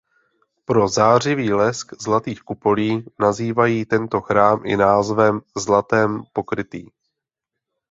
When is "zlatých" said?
2.01-2.41